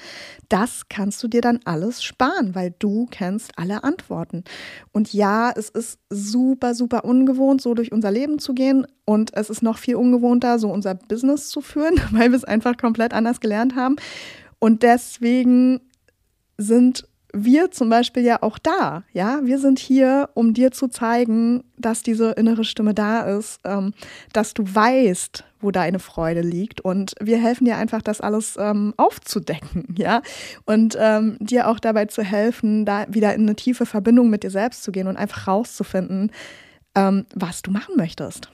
Das 0.49 0.83
kannst 0.89 1.23
du 1.23 1.27
dir 1.27 1.41
dann 1.41 1.59
alles 1.65 2.03
sparen, 2.03 2.53
weil 2.53 2.75
du 2.77 3.07
kennst 3.09 3.57
alle 3.57 3.83
Antworten. 3.83 4.43
Und 4.91 5.13
ja, 5.13 5.51
es 5.55 5.69
ist 5.69 5.99
super, 6.09 6.75
super 6.75 7.05
ungewohnt, 7.05 7.61
so 7.61 7.73
durch 7.73 7.91
unser 7.91 8.11
Leben 8.11 8.39
zu 8.39 8.53
gehen. 8.53 8.85
Und 9.05 9.35
es 9.35 9.49
ist 9.49 9.63
noch 9.63 9.77
viel 9.77 9.95
ungewohnter, 9.95 10.59
so 10.59 10.71
unser 10.71 10.95
Business 10.95 11.42
zu 11.49 11.61
führen, 11.61 11.95
weil 12.11 12.31
wir 12.31 12.37
es 12.37 12.43
einfach 12.43 12.77
komplett 12.77 13.13
anders 13.13 13.39
gelernt 13.39 13.75
haben. 13.75 13.95
Und 14.59 14.83
deswegen 14.83 15.81
sind 16.57 17.07
wir 17.33 17.71
zum 17.71 17.89
Beispiel 17.89 18.23
ja 18.23 18.43
auch 18.43 18.59
da. 18.59 19.03
Ja, 19.11 19.39
wir 19.43 19.57
sind 19.57 19.79
hier, 19.79 20.29
um 20.35 20.53
dir 20.53 20.71
zu 20.71 20.87
zeigen, 20.87 21.63
dass 21.77 22.03
diese 22.03 22.31
innere 22.31 22.63
Stimme 22.63 22.93
da 22.93 23.21
ist, 23.21 23.59
ähm, 23.63 23.93
dass 24.33 24.53
du 24.53 24.63
weißt, 24.63 25.43
wo 25.59 25.71
deine 25.71 25.97
Freude 25.97 26.41
liegt. 26.41 26.81
Und 26.81 27.15
wir 27.19 27.39
helfen 27.39 27.65
dir 27.65 27.77
einfach, 27.77 28.03
das 28.03 28.21
alles 28.21 28.55
ähm, 28.59 28.93
aufzudecken, 28.97 29.87
ja, 29.97 30.21
und 30.65 30.95
ähm, 30.99 31.37
dir 31.39 31.67
auch 31.67 31.79
dabei 31.79 32.05
zu 32.05 32.21
helfen, 32.21 32.85
da 32.85 33.05
wieder 33.09 33.33
in 33.33 33.41
eine 33.41 33.55
tiefe 33.55 33.87
Verbindung 33.87 34.29
mit 34.29 34.43
dir 34.43 34.51
selbst 34.51 34.83
zu 34.83 34.91
gehen 34.91 35.07
und 35.07 35.17
einfach 35.17 35.47
rauszufinden, 35.47 36.31
ähm, 36.93 37.25
was 37.33 37.63
du 37.63 37.71
machen 37.71 37.95
möchtest. 37.97 38.49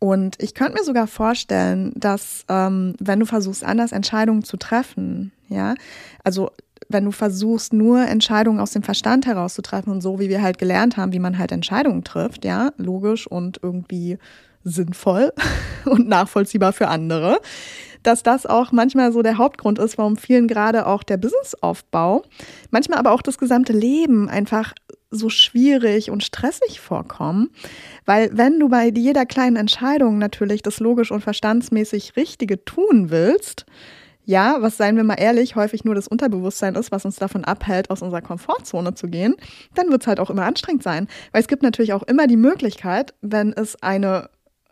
Und 0.00 0.42
ich 0.42 0.54
könnte 0.54 0.78
mir 0.78 0.84
sogar 0.84 1.06
vorstellen, 1.06 1.92
dass 1.94 2.44
ähm, 2.48 2.94
wenn 2.98 3.20
du 3.20 3.26
versuchst, 3.26 3.62
anders 3.62 3.92
Entscheidungen 3.92 4.42
zu 4.42 4.56
treffen, 4.56 5.30
ja, 5.48 5.74
also 6.24 6.50
wenn 6.88 7.04
du 7.04 7.12
versuchst, 7.12 7.74
nur 7.74 8.00
Entscheidungen 8.00 8.60
aus 8.60 8.72
dem 8.72 8.82
Verstand 8.82 9.26
heraus 9.26 9.54
zu 9.54 9.62
treffen 9.62 9.90
und 9.90 10.00
so, 10.00 10.18
wie 10.18 10.30
wir 10.30 10.40
halt 10.40 10.58
gelernt 10.58 10.96
haben, 10.96 11.12
wie 11.12 11.18
man 11.18 11.38
halt 11.38 11.52
Entscheidungen 11.52 12.02
trifft, 12.02 12.46
ja, 12.46 12.72
logisch 12.78 13.26
und 13.26 13.60
irgendwie 13.62 14.18
sinnvoll 14.64 15.32
und 15.84 16.08
nachvollziehbar 16.08 16.72
für 16.72 16.88
andere, 16.88 17.38
dass 18.02 18.22
das 18.22 18.46
auch 18.46 18.72
manchmal 18.72 19.12
so 19.12 19.20
der 19.20 19.36
Hauptgrund 19.36 19.78
ist, 19.78 19.98
warum 19.98 20.16
vielen 20.16 20.48
gerade 20.48 20.86
auch 20.86 21.02
der 21.02 21.18
Businessaufbau, 21.18 22.24
manchmal 22.70 22.98
aber 22.98 23.12
auch 23.12 23.22
das 23.22 23.36
gesamte 23.36 23.74
Leben 23.74 24.30
einfach 24.30 24.72
so 25.10 25.28
schwierig 25.28 26.10
und 26.10 26.22
stressig 26.22 26.80
vorkommen, 26.80 27.50
weil 28.06 28.30
wenn 28.32 28.60
du 28.60 28.68
bei 28.68 28.88
jeder 28.88 29.26
kleinen 29.26 29.56
Entscheidung 29.56 30.18
natürlich 30.18 30.62
das 30.62 30.80
logisch 30.80 31.10
und 31.10 31.20
verstandsmäßig 31.20 32.16
Richtige 32.16 32.64
tun 32.64 33.10
willst, 33.10 33.66
ja, 34.24 34.58
was 34.60 34.76
seien 34.76 34.96
wir 34.96 35.02
mal 35.02 35.14
ehrlich, 35.14 35.56
häufig 35.56 35.84
nur 35.84 35.96
das 35.96 36.06
Unterbewusstsein 36.06 36.76
ist, 36.76 36.92
was 36.92 37.04
uns 37.04 37.16
davon 37.16 37.44
abhält, 37.44 37.90
aus 37.90 38.02
unserer 38.02 38.20
Komfortzone 38.20 38.94
zu 38.94 39.08
gehen, 39.08 39.34
dann 39.74 39.90
wird 39.90 40.02
es 40.02 40.06
halt 40.06 40.20
auch 40.20 40.30
immer 40.30 40.44
anstrengend 40.44 40.84
sein. 40.84 41.08
Weil 41.32 41.40
es 41.40 41.48
gibt 41.48 41.64
natürlich 41.64 41.92
auch 41.94 42.04
immer 42.04 42.28
die 42.28 42.36
Möglichkeit, 42.36 43.14
wenn 43.22 43.52
es 43.52 43.82
eine 43.82 44.30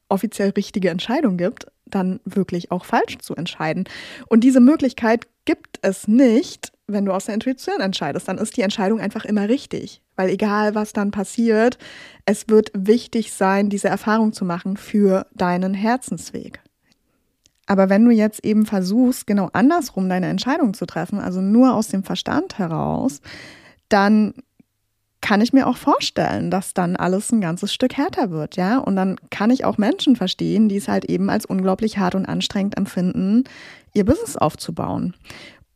offiziell 0.09 0.51
richtige 0.51 0.91
Entscheidung 0.91 1.37
gibt, 1.37 1.67
dann 1.87 2.21
wirklich 2.25 2.71
auch 2.71 2.85
falsch 2.85 3.19
zu 3.19 3.35
entscheiden. 3.35 3.85
Und 4.29 4.45
diese 4.45 4.61
Möglichkeit 4.61 5.27
gibt 5.45 5.79
es 5.83 6.07
nicht, 6.07 6.73
wenn 6.89 7.05
du 7.05 7.13
aus 7.13 7.27
der 7.27 7.35
Intuition 7.35 7.81
entscheidest. 7.81 8.29
Dann 8.29 8.39
ist 8.39 8.57
die 8.57 8.63
Entscheidung 8.63 8.99
einfach 9.01 9.25
immer 9.25 9.49
richtig. 9.49 10.03
Weil 10.17 10.31
egal, 10.31 10.75
was 10.75 10.93
dann 10.93 11.11
passiert, 11.11 11.79
es 12.25 12.49
wird 12.49 12.73
wichtig 12.75 13.33
sein, 13.33 13.69
diese 13.69 13.89
Erfahrung 13.89 14.33
zu 14.33 14.45
machen 14.45 14.77
für 14.77 15.27
deinen 15.35 15.75
Herzensweg. 15.75 16.61
Aber 17.67 17.91
wenn 17.91 18.05
du 18.05 18.11
jetzt 18.11 18.45
eben 18.45 18.65
versuchst, 18.65 19.27
genau 19.27 19.51
andersrum 19.53 20.09
deine 20.09 20.29
Entscheidung 20.29 20.73
zu 20.73 20.87
treffen, 20.87 21.19
also 21.21 21.43
nur 21.43 21.75
aus 21.75 21.89
dem 21.89 22.03
Verstand 22.03 22.59
heraus, 22.59 23.21
dann 23.91 24.33
kann 25.21 25.41
ich 25.41 25.53
mir 25.53 25.67
auch 25.67 25.77
vorstellen, 25.77 26.51
dass 26.51 26.73
dann 26.73 26.97
alles 26.97 27.31
ein 27.33 27.41
ganzes 27.41 27.75
Stück 27.75 27.97
härter 27.97 28.31
wird, 28.31 28.57
ja. 28.57 28.79
Und 28.79 28.97
dann 28.97 29.17
kann 29.31 29.51
ich 29.51 29.65
auch 29.65 29.77
Menschen 29.77 30.17
verstehen, 30.17 30.69
die 30.69 30.77
es 30.77 30.89
halt 30.89 31.05
eben 31.05 31.29
als 31.29 31.45
unglaublich 31.45 31.99
hart 31.99 32.15
und 32.15 32.27
anstrengend 32.27 32.77
empfinden, 32.77 33.45
ihr 33.93 34.05
Business 34.05 34.37
aufzubauen. 34.37 35.15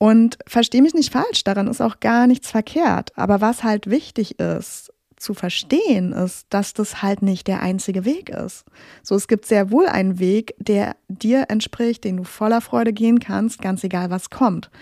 Und 0.03 0.37
verstehe 0.49 0.83
mich 0.83 0.95
nicht 0.95 1.13
falsch, 1.13 1.45
daran 1.45 1.69
ist 1.69 1.81
auch 1.81 2.01
gar 2.01 2.27
nichts 2.27 2.51
verkehrt. 2.51 3.17
Aber 3.17 3.41
was 3.41 3.63
halt 3.63 3.89
wichtig 3.89 4.41
ist, 4.41 4.93
zu 5.17 5.33
verstehen, 5.33 6.13
ist, 6.13 6.49
dass 6.51 6.75
das 6.75 7.03
halt 7.03 7.23
nicht 7.23 7.47
der 7.47 7.63
einzige 7.63 8.05
Weg 8.05 8.29
ist. 8.29 8.65
So, 9.05 9.15
es 9.15 9.29
gibt 9.29 9.47
sehr 9.47 9.71
wohl 9.71 9.87
einen 9.87 10.19
Weg, 10.19 10.57
der 10.59 10.97
dir 11.07 11.45
entspricht, 11.51 12.03
den 12.03 12.17
du 12.17 12.25
voller 12.25 12.61
Freude 12.61 12.93
gehen 12.93 13.21
kannst, 13.21 13.63
ganz 13.63 13.85
egal 13.85 14.11
was 14.11 14.29
kommt. 14.29 14.73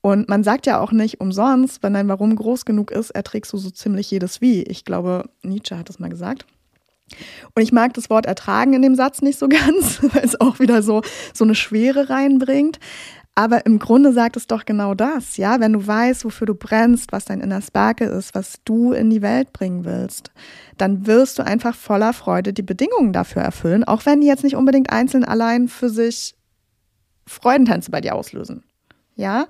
Und 0.00 0.28
man 0.28 0.42
sagt 0.42 0.66
ja 0.66 0.80
auch 0.80 0.90
nicht 0.90 1.20
umsonst, 1.20 1.84
wenn 1.84 1.94
dein 1.94 2.08
Warum 2.08 2.34
groß 2.34 2.64
genug 2.64 2.90
ist, 2.90 3.10
erträgst 3.10 3.52
du 3.52 3.58
so 3.58 3.70
ziemlich 3.70 4.10
jedes 4.10 4.40
Wie. 4.40 4.64
Ich 4.64 4.84
glaube, 4.84 5.30
Nietzsche 5.44 5.78
hat 5.78 5.88
das 5.88 6.00
mal 6.00 6.10
gesagt. 6.10 6.46
Und 7.54 7.62
ich 7.62 7.70
mag 7.70 7.94
das 7.94 8.10
Wort 8.10 8.26
ertragen 8.26 8.72
in 8.72 8.82
dem 8.82 8.96
Satz 8.96 9.22
nicht 9.22 9.38
so 9.38 9.46
ganz, 9.48 10.02
weil 10.02 10.24
es 10.24 10.40
auch 10.40 10.58
wieder 10.58 10.82
so, 10.82 11.02
so 11.32 11.44
eine 11.44 11.54
Schwere 11.54 12.10
reinbringt. 12.10 12.80
Aber 13.34 13.64
im 13.64 13.78
Grunde 13.78 14.12
sagt 14.12 14.36
es 14.36 14.46
doch 14.46 14.66
genau 14.66 14.94
das, 14.94 15.38
ja, 15.38 15.58
wenn 15.58 15.72
du 15.72 15.86
weißt, 15.86 16.24
wofür 16.26 16.46
du 16.46 16.54
brennst, 16.54 17.12
was 17.12 17.24
dein 17.24 17.40
inner 17.40 17.62
Sparke 17.62 18.04
ist, 18.04 18.34
was 18.34 18.60
du 18.64 18.92
in 18.92 19.08
die 19.08 19.22
Welt 19.22 19.54
bringen 19.54 19.86
willst, 19.86 20.30
dann 20.76 21.06
wirst 21.06 21.38
du 21.38 21.44
einfach 21.44 21.74
voller 21.74 22.12
Freude 22.12 22.52
die 22.52 22.62
Bedingungen 22.62 23.14
dafür 23.14 23.40
erfüllen, 23.40 23.84
auch 23.84 24.04
wenn 24.04 24.20
die 24.20 24.26
jetzt 24.26 24.44
nicht 24.44 24.56
unbedingt 24.56 24.90
einzeln 24.90 25.24
allein 25.24 25.68
für 25.68 25.88
sich 25.88 26.34
Freudentänze 27.26 27.90
bei 27.90 28.02
dir 28.02 28.14
auslösen. 28.14 28.64
Ja? 29.16 29.46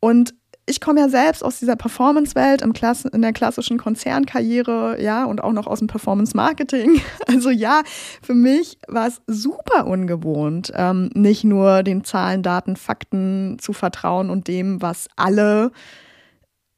Und 0.00 0.34
ich 0.68 0.80
komme 0.80 1.00
ja 1.00 1.08
selbst 1.08 1.42
aus 1.42 1.58
dieser 1.58 1.76
Performance-Welt 1.76 2.62
in 2.62 3.22
der 3.22 3.32
klassischen 3.32 3.78
Konzernkarriere, 3.78 5.00
ja, 5.00 5.24
und 5.24 5.42
auch 5.42 5.52
noch 5.52 5.66
aus 5.66 5.78
dem 5.78 5.88
Performance-Marketing. 5.88 7.00
Also 7.26 7.50
ja, 7.50 7.82
für 8.22 8.34
mich 8.34 8.78
war 8.88 9.06
es 9.06 9.20
super 9.26 9.86
ungewohnt, 9.86 10.72
ähm, 10.74 11.10
nicht 11.14 11.44
nur 11.44 11.82
den 11.82 12.04
Zahlen, 12.04 12.42
Daten, 12.42 12.76
Fakten 12.76 13.58
zu 13.60 13.72
vertrauen 13.72 14.30
und 14.30 14.48
dem, 14.48 14.80
was 14.82 15.08
alle 15.16 15.70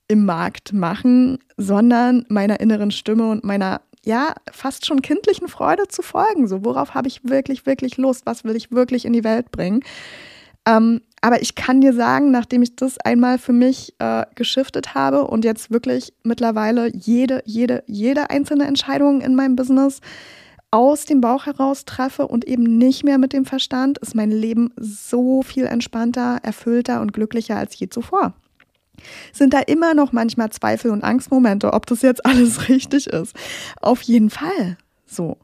im 0.09 0.25
Markt 0.25 0.73
machen, 0.73 1.39
sondern 1.57 2.27
meiner 2.29 2.61
inneren 2.61 2.91
Stimme 2.91 3.31
und 3.31 3.45
meiner 3.45 3.81
ja, 4.05 4.35
fast 4.51 4.87
schon 4.87 5.03
kindlichen 5.03 5.49
Freude 5.49 5.89
zu 5.89 6.03
folgen. 6.03 6.49
So, 6.49 6.65
worauf 6.65 6.95
habe 6.95 7.09
ich 7.09 7.25
wirklich, 7.25 7.67
wirklich 7.67 7.97
Lust? 7.97 8.27
Was 8.27 8.45
will 8.45 8.57
ich 8.57 8.73
wirklich 8.73 9.05
in 9.05 9.13
die 9.13 9.25
Welt 9.25 9.51
bringen? 9.53 9.83
Ähm, 10.67 11.03
aber 11.21 11.43
ich 11.43 11.55
kann 11.55 11.81
dir 11.81 11.93
sagen, 11.93 12.31
nachdem 12.31 12.63
ich 12.63 12.77
das 12.77 12.99
einmal 12.99 13.39
für 13.39 13.53
mich 13.53 13.95
äh, 13.99 14.25
geschiftet 14.35 14.95
habe 14.95 15.27
und 15.27 15.45
jetzt 15.45 15.71
wirklich 15.71 16.15
mittlerweile 16.23 16.91
jede, 16.95 17.43
jede, 17.45 17.85
jede 17.87 18.31
einzelne 18.31 18.65
Entscheidung 18.65 19.21
in 19.21 19.35
meinem 19.35 19.57
Business 19.57 20.01
aus 20.71 21.05
dem 21.05 21.21
Bauch 21.21 21.47
heraus 21.47 21.85
treffe 21.85 22.29
und 22.29 22.47
eben 22.47 22.79
nicht 22.79 23.05
mehr 23.05 23.19
mit 23.19 23.33
dem 23.33 23.45
Verstand, 23.45 23.99
ist 23.99 24.15
mein 24.15 24.31
Leben 24.31 24.73
so 24.77 25.43
viel 25.43 25.67
entspannter, 25.67 26.39
erfüllter 26.43 27.01
und 27.01 27.13
glücklicher 27.13 27.57
als 27.57 27.79
je 27.79 27.89
zuvor. 27.89 28.35
Sind 29.33 29.53
da 29.53 29.61
immer 29.61 29.95
noch 29.95 30.13
manchmal 30.13 30.51
Zweifel 30.51 30.91
und 30.91 31.03
Angstmomente, 31.03 31.73
ob 31.73 31.87
das 31.87 32.03
jetzt 32.03 32.25
alles 32.25 32.69
richtig 32.69 33.09
ist? 33.09 33.35
Auf 33.81 34.03
jeden 34.03 34.31
Fall. 34.31 34.77
So. 35.07 35.39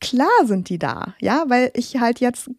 Klar 0.00 0.28
sind 0.44 0.68
die 0.68 0.78
da, 0.78 1.14
ja, 1.20 1.44
weil 1.48 1.70
ich 1.74 1.98
halt 1.98 2.20
jetzt 2.20 2.50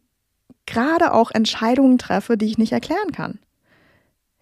gerade 0.70 1.14
auch 1.14 1.32
Entscheidungen 1.32 1.98
treffe, 1.98 2.38
die 2.38 2.46
ich 2.46 2.58
nicht 2.58 2.72
erklären 2.72 3.12
kann. 3.12 3.40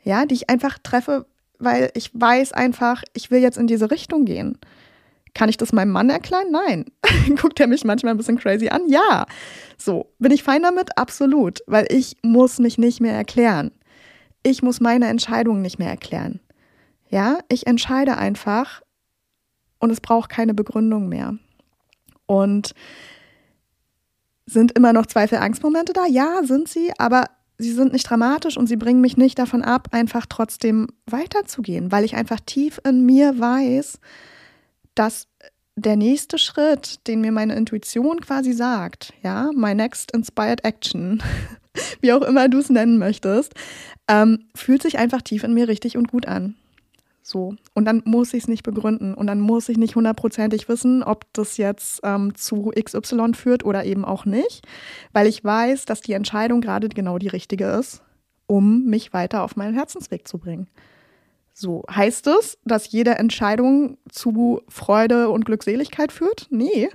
Ja, 0.03 0.25
die 0.25 0.35
ich 0.35 0.49
einfach 0.49 0.77
treffe, 0.77 1.25
weil 1.57 1.89
ich 1.95 2.11
weiß 2.13 2.53
einfach, 2.53 3.03
ich 3.13 3.31
will 3.31 3.39
jetzt 3.39 3.57
in 3.57 3.67
diese 3.67 3.89
Richtung 3.91 4.25
gehen. 4.25 4.57
Kann 5.33 5.49
ich 5.49 5.57
das 5.57 5.71
meinem 5.71 5.91
Mann 5.91 6.09
erklären? 6.09 6.51
Nein. 6.51 6.85
Guckt 7.41 7.59
er 7.59 7.67
mich 7.67 7.83
manchmal 7.85 8.13
ein 8.13 8.17
bisschen 8.17 8.37
crazy 8.37 8.69
an? 8.69 8.89
Ja. 8.89 9.25
So, 9.77 10.11
bin 10.19 10.31
ich 10.31 10.43
fein 10.43 10.63
damit? 10.63 10.97
Absolut, 10.97 11.59
weil 11.65 11.85
ich 11.89 12.17
muss 12.23 12.59
mich 12.59 12.77
nicht 12.77 12.99
mehr 12.99 13.13
erklären. 13.13 13.71
Ich 14.43 14.61
muss 14.61 14.79
meine 14.79 15.07
Entscheidungen 15.07 15.61
nicht 15.61 15.79
mehr 15.79 15.89
erklären. 15.89 16.39
Ja, 17.09 17.39
ich 17.47 17.67
entscheide 17.67 18.17
einfach 18.17 18.81
und 19.79 19.91
es 19.91 20.01
braucht 20.01 20.29
keine 20.29 20.53
Begründung 20.53 21.07
mehr. 21.07 21.35
Und 22.25 22.73
sind 24.47 24.71
immer 24.71 24.93
noch 24.93 25.05
Zweifel, 25.05 25.37
Angstmomente 25.37 25.93
da? 25.93 26.05
Ja, 26.07 26.41
sind 26.43 26.67
sie, 26.67 26.91
aber 26.97 27.25
sie 27.57 27.71
sind 27.71 27.93
nicht 27.93 28.09
dramatisch 28.09 28.57
und 28.57 28.67
sie 28.67 28.77
bringen 28.77 29.01
mich 29.01 29.17
nicht 29.17 29.37
davon 29.37 29.61
ab, 29.61 29.89
einfach 29.91 30.25
trotzdem 30.25 30.87
weiterzugehen, 31.05 31.91
weil 31.91 32.05
ich 32.05 32.15
einfach 32.15 32.39
tief 32.39 32.79
in 32.87 33.05
mir 33.05 33.39
weiß, 33.39 33.99
dass 34.95 35.27
der 35.75 35.95
nächste 35.95 36.37
Schritt, 36.39 37.05
den 37.07 37.21
mir 37.21 37.31
meine 37.31 37.55
Intuition 37.55 38.21
quasi 38.21 38.53
sagt, 38.53 39.13
ja, 39.21 39.51
my 39.53 39.75
next 39.75 40.11
inspired 40.11 40.63
action, 40.63 41.21
wie 42.01 42.13
auch 42.13 42.23
immer 42.23 42.47
du 42.49 42.57
es 42.59 42.69
nennen 42.69 42.97
möchtest, 42.97 43.53
ähm, 44.07 44.45
fühlt 44.55 44.81
sich 44.81 44.97
einfach 44.97 45.21
tief 45.21 45.43
in 45.43 45.53
mir 45.53 45.67
richtig 45.67 45.97
und 45.97 46.07
gut 46.07 46.25
an. 46.25 46.55
So. 47.27 47.55
Und 47.73 47.83
dann 47.83 48.03
muss 48.05 48.33
ich 48.33 48.43
es 48.43 48.47
nicht 48.47 48.63
begründen. 48.63 49.13
Und 49.13 49.27
dann 49.27 49.41
muss 49.41 49.67
ich 49.67 49.77
nicht 49.77 49.97
hundertprozentig 49.97 50.69
wissen, 50.69 51.03
ob 51.03 51.25
das 51.33 51.57
jetzt 51.57 51.99
ähm, 52.03 52.33
zu 52.35 52.71
XY 52.81 53.33
führt 53.33 53.65
oder 53.65 53.83
eben 53.83 54.05
auch 54.05 54.23
nicht. 54.23 54.65
Weil 55.11 55.27
ich 55.27 55.43
weiß, 55.43 55.83
dass 55.83 55.99
die 55.99 56.13
Entscheidung 56.13 56.61
gerade 56.61 56.87
genau 56.87 57.17
die 57.17 57.27
richtige 57.27 57.65
ist, 57.65 58.01
um 58.45 58.85
mich 58.85 59.11
weiter 59.11 59.43
auf 59.43 59.57
meinen 59.57 59.73
Herzensweg 59.73 60.25
zu 60.25 60.37
bringen. 60.37 60.69
So, 61.53 61.83
heißt 61.91 62.27
es, 62.27 62.59
dass 62.63 62.93
jede 62.93 63.15
Entscheidung 63.15 63.97
zu 64.09 64.61
Freude 64.69 65.29
und 65.29 65.43
Glückseligkeit 65.43 66.13
führt? 66.13 66.47
Nee. 66.49 66.89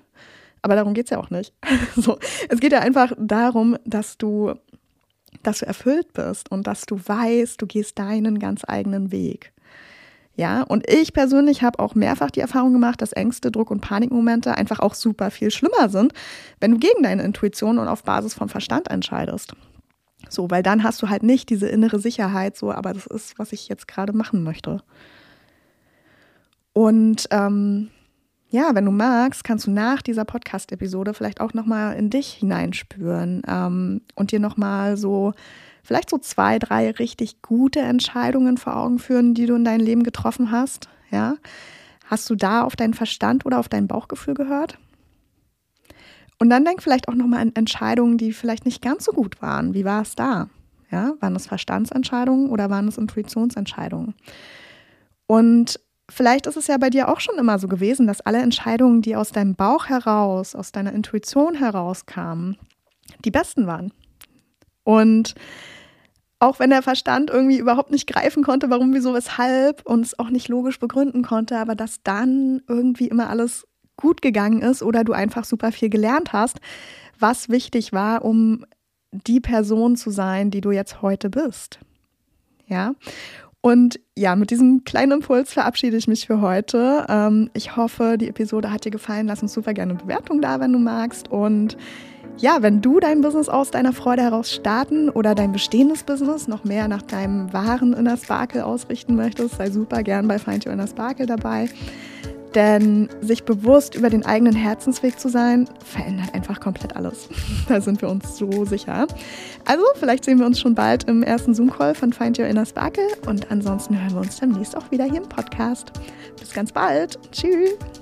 Aber 0.62 0.76
darum 0.76 0.94
geht 0.94 1.06
es 1.06 1.10
ja 1.10 1.18
auch 1.18 1.28
nicht. 1.28 1.52
so, 1.94 2.18
es 2.48 2.58
geht 2.58 2.72
ja 2.72 2.78
einfach 2.78 3.12
darum, 3.18 3.76
dass 3.84 4.16
du, 4.16 4.54
dass 5.42 5.58
du 5.58 5.66
erfüllt 5.66 6.14
bist 6.14 6.50
und 6.50 6.66
dass 6.66 6.86
du 6.86 6.98
weißt, 6.98 7.60
du 7.60 7.66
gehst 7.66 7.98
deinen 7.98 8.38
ganz 8.38 8.62
eigenen 8.66 9.12
Weg. 9.12 9.52
Ja, 10.34 10.62
und 10.62 10.88
ich 10.90 11.12
persönlich 11.12 11.62
habe 11.62 11.78
auch 11.78 11.94
mehrfach 11.94 12.30
die 12.30 12.40
Erfahrung 12.40 12.72
gemacht, 12.72 13.02
dass 13.02 13.12
Ängste, 13.12 13.50
Druck 13.50 13.70
und 13.70 13.80
Panikmomente 13.80 14.56
einfach 14.56 14.80
auch 14.80 14.94
super 14.94 15.30
viel 15.30 15.50
schlimmer 15.50 15.90
sind, 15.90 16.14
wenn 16.58 16.70
du 16.72 16.78
gegen 16.78 17.02
deine 17.02 17.22
Intuition 17.22 17.78
und 17.78 17.88
auf 17.88 18.02
Basis 18.04 18.32
vom 18.32 18.48
Verstand 18.48 18.90
entscheidest. 18.90 19.54
So, 20.30 20.50
weil 20.50 20.62
dann 20.62 20.82
hast 20.84 21.02
du 21.02 21.10
halt 21.10 21.22
nicht 21.22 21.50
diese 21.50 21.68
innere 21.68 21.98
Sicherheit, 21.98 22.56
so, 22.56 22.72
aber 22.72 22.94
das 22.94 23.06
ist, 23.06 23.38
was 23.38 23.52
ich 23.52 23.68
jetzt 23.68 23.86
gerade 23.86 24.14
machen 24.14 24.42
möchte. 24.42 24.82
Und 26.72 27.26
ähm, 27.30 27.90
ja, 28.48 28.74
wenn 28.74 28.86
du 28.86 28.90
magst, 28.90 29.44
kannst 29.44 29.66
du 29.66 29.70
nach 29.70 30.00
dieser 30.00 30.24
Podcast-Episode 30.24 31.12
vielleicht 31.12 31.40
auch 31.40 31.52
nochmal 31.52 31.96
in 31.96 32.08
dich 32.08 32.34
hineinspüren 32.34 33.42
ähm, 33.46 34.02
und 34.14 34.32
dir 34.32 34.40
nochmal 34.40 34.96
so 34.96 35.34
vielleicht 35.82 36.10
so 36.10 36.18
zwei, 36.18 36.58
drei 36.58 36.90
richtig 36.90 37.42
gute 37.42 37.80
Entscheidungen 37.80 38.56
vor 38.56 38.76
Augen 38.76 38.98
führen, 38.98 39.34
die 39.34 39.46
du 39.46 39.54
in 39.54 39.64
deinem 39.64 39.84
Leben 39.84 40.02
getroffen 40.02 40.50
hast. 40.50 40.88
Ja? 41.10 41.36
Hast 42.06 42.28
du 42.30 42.34
da 42.34 42.62
auf 42.62 42.76
deinen 42.76 42.94
Verstand 42.94 43.46
oder 43.46 43.58
auf 43.58 43.68
dein 43.68 43.88
Bauchgefühl 43.88 44.34
gehört? 44.34 44.78
Und 46.38 46.50
dann 46.50 46.64
denk 46.64 46.82
vielleicht 46.82 47.08
auch 47.08 47.14
nochmal 47.14 47.40
an 47.40 47.52
Entscheidungen, 47.54 48.18
die 48.18 48.32
vielleicht 48.32 48.64
nicht 48.64 48.82
ganz 48.82 49.04
so 49.04 49.12
gut 49.12 49.40
waren. 49.40 49.74
Wie 49.74 49.84
war 49.84 50.02
es 50.02 50.16
da? 50.16 50.48
Ja, 50.90 51.14
waren 51.20 51.36
es 51.36 51.46
Verstandsentscheidungen 51.46 52.50
oder 52.50 52.68
waren 52.68 52.88
es 52.88 52.98
Intuitionsentscheidungen? 52.98 54.14
Und 55.26 55.80
vielleicht 56.10 56.46
ist 56.46 56.56
es 56.56 56.66
ja 56.66 56.76
bei 56.78 56.90
dir 56.90 57.08
auch 57.08 57.20
schon 57.20 57.38
immer 57.38 57.58
so 57.58 57.68
gewesen, 57.68 58.06
dass 58.06 58.20
alle 58.20 58.42
Entscheidungen, 58.42 59.00
die 59.02 59.16
aus 59.16 59.30
deinem 59.30 59.54
Bauch 59.54 59.86
heraus, 59.86 60.54
aus 60.54 60.72
deiner 60.72 60.92
Intuition 60.92 61.54
herauskamen, 61.54 62.58
die 63.24 63.30
besten 63.30 63.66
waren. 63.66 63.92
Und 64.84 65.34
auch 66.38 66.58
wenn 66.58 66.70
der 66.70 66.82
Verstand 66.82 67.30
irgendwie 67.30 67.58
überhaupt 67.58 67.92
nicht 67.92 68.08
greifen 68.08 68.42
konnte, 68.42 68.68
warum, 68.68 68.92
wieso, 68.94 69.14
weshalb 69.14 69.86
und 69.86 70.04
es 70.04 70.18
auch 70.18 70.28
nicht 70.28 70.48
logisch 70.48 70.80
begründen 70.80 71.22
konnte, 71.22 71.56
aber 71.56 71.76
dass 71.76 72.02
dann 72.02 72.62
irgendwie 72.66 73.06
immer 73.06 73.30
alles 73.30 73.66
gut 73.96 74.22
gegangen 74.22 74.60
ist 74.60 74.82
oder 74.82 75.04
du 75.04 75.12
einfach 75.12 75.44
super 75.44 75.70
viel 75.70 75.88
gelernt 75.88 76.32
hast, 76.32 76.60
was 77.18 77.48
wichtig 77.48 77.92
war, 77.92 78.24
um 78.24 78.66
die 79.12 79.40
Person 79.40 79.94
zu 79.94 80.10
sein, 80.10 80.50
die 80.50 80.60
du 80.60 80.72
jetzt 80.72 81.02
heute 81.02 81.30
bist. 81.30 81.78
Ja. 82.66 82.94
Und 83.60 84.00
ja, 84.16 84.34
mit 84.34 84.50
diesem 84.50 84.82
kleinen 84.82 85.12
Impuls 85.12 85.52
verabschiede 85.52 85.96
ich 85.96 86.08
mich 86.08 86.26
für 86.26 86.40
heute. 86.40 87.06
Ähm, 87.08 87.50
ich 87.54 87.76
hoffe, 87.76 88.16
die 88.18 88.28
Episode 88.28 88.72
hat 88.72 88.84
dir 88.84 88.90
gefallen. 88.90 89.28
Lass 89.28 89.42
uns 89.42 89.52
super 89.52 89.72
gerne 89.72 89.92
eine 89.92 90.02
Bewertung 90.02 90.40
da, 90.40 90.58
wenn 90.58 90.72
du 90.72 90.80
magst. 90.80 91.30
Und 91.30 91.76
ja, 92.38 92.62
wenn 92.62 92.80
du 92.80 92.98
dein 92.98 93.20
Business 93.20 93.48
aus 93.48 93.70
deiner 93.70 93.92
Freude 93.92 94.22
heraus 94.22 94.52
starten 94.52 95.08
oder 95.10 95.34
dein 95.34 95.52
bestehendes 95.52 96.02
Business 96.02 96.48
noch 96.48 96.64
mehr 96.64 96.88
nach 96.88 97.02
deinem 97.02 97.52
wahren 97.52 97.92
Inner 97.92 98.16
Sparkle 98.16 98.66
ausrichten 98.66 99.14
möchtest, 99.14 99.56
sei 99.56 99.70
super 99.70 100.02
gern 100.02 100.26
bei 100.28 100.38
Find 100.38 100.66
Your 100.66 100.72
Inner 100.72 100.88
Sparkle 100.88 101.26
dabei. 101.26 101.68
Denn 102.54 103.08
sich 103.22 103.44
bewusst 103.44 103.94
über 103.94 104.10
den 104.10 104.26
eigenen 104.26 104.54
Herzensweg 104.54 105.18
zu 105.18 105.30
sein, 105.30 105.68
verändert 105.84 106.34
einfach 106.34 106.60
komplett 106.60 106.96
alles. 106.96 107.28
Da 107.68 107.80
sind 107.80 108.02
wir 108.02 108.10
uns 108.10 108.36
so 108.36 108.64
sicher. 108.64 109.06
Also, 109.64 109.84
vielleicht 109.94 110.24
sehen 110.24 110.38
wir 110.38 110.46
uns 110.46 110.60
schon 110.60 110.74
bald 110.74 111.04
im 111.04 111.22
ersten 111.22 111.54
Zoom-Call 111.54 111.94
von 111.94 112.12
Find 112.12 112.38
Your 112.38 112.46
Inner 112.46 112.66
Sparkle 112.66 113.06
und 113.26 113.50
ansonsten 113.50 113.98
hören 113.98 114.12
wir 114.12 114.20
uns 114.20 114.36
demnächst 114.38 114.76
auch 114.76 114.90
wieder 114.90 115.04
hier 115.04 115.22
im 115.22 115.28
Podcast. 115.28 115.92
Bis 116.38 116.52
ganz 116.52 116.72
bald. 116.72 117.18
Tschüss. 117.30 118.01